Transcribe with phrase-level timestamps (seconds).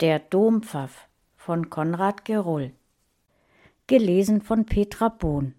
[0.00, 1.08] Der Dompfaff
[1.38, 2.72] von Konrad Geroll.
[3.86, 5.54] Gelesen von Petra Bohn.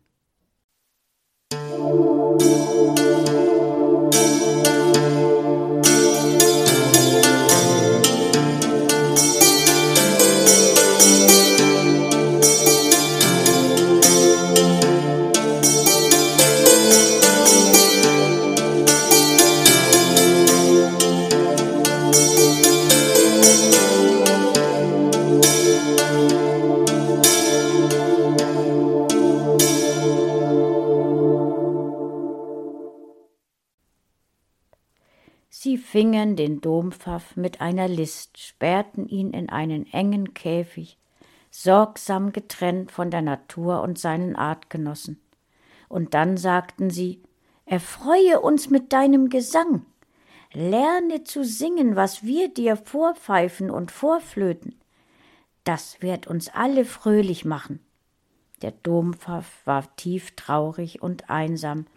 [35.67, 40.97] Sie fingen den Dompfaff mit einer List, sperrten ihn in einen engen Käfig,
[41.51, 45.19] sorgsam getrennt von der Natur und seinen Artgenossen.
[45.89, 47.21] Und dann sagten sie,
[47.65, 49.85] Erfreue uns mit deinem Gesang,
[50.53, 54.79] lerne zu singen, was wir dir vorpfeifen und vorflöten.
[55.65, 57.81] Das wird uns alle fröhlich machen.
[58.61, 61.87] Der Dompfaff war tief traurig und einsam,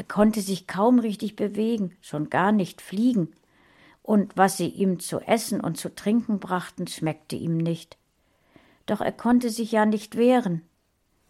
[0.00, 3.34] er konnte sich kaum richtig bewegen, schon gar nicht fliegen,
[4.00, 7.98] und was sie ihm zu essen und zu trinken brachten, schmeckte ihm nicht.
[8.86, 10.62] Doch er konnte sich ja nicht wehren.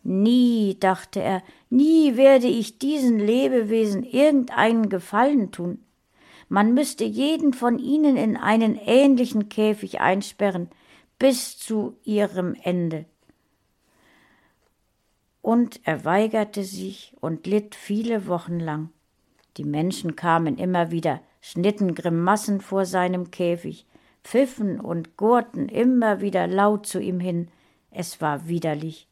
[0.05, 5.85] Nie, dachte er, nie werde ich diesen Lebewesen irgendeinen Gefallen tun.
[6.49, 10.71] Man müsste jeden von ihnen in einen ähnlichen Käfig einsperren,
[11.19, 13.07] bis zu ihrem Ende
[15.51, 18.91] und er weigerte sich und litt viele Wochen lang.
[19.57, 23.85] Die Menschen kamen immer wieder, schnitten Grimassen vor seinem Käfig,
[24.23, 27.49] pfiffen und gurrten immer wieder laut zu ihm hin.
[27.91, 29.09] Es war widerlich.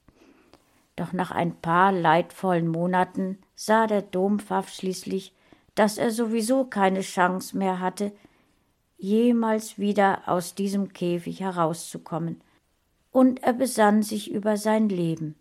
[0.95, 5.35] Doch nach ein paar leidvollen Monaten sah der Dompfaff schließlich,
[5.75, 8.13] dass er sowieso keine Chance mehr hatte,
[8.97, 12.41] jemals wieder aus diesem Käfig herauszukommen,
[13.11, 15.35] und er besann sich über sein Leben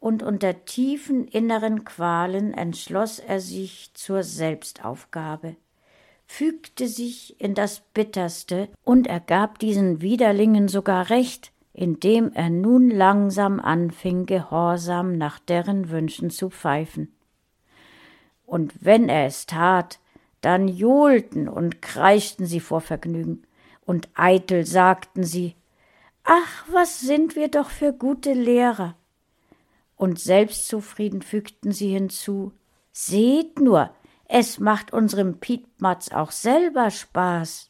[0.00, 5.56] und unter tiefen inneren Qualen entschloss er sich zur Selbstaufgabe,
[6.26, 12.90] fügte sich in das Bitterste und er gab diesen Widerlingen sogar recht, indem er nun
[12.90, 17.14] langsam anfing, gehorsam nach deren Wünschen zu pfeifen.
[18.46, 20.00] Und wenn er es tat,
[20.40, 23.44] dann johlten und kreischten sie vor Vergnügen,
[23.84, 25.54] und eitel sagten sie
[26.24, 28.94] Ach, was sind wir doch für gute Lehrer
[30.00, 32.52] und selbstzufrieden fügten sie hinzu
[32.90, 33.94] Seht nur,
[34.24, 37.69] es macht unserem Pietmatz auch selber Spaß.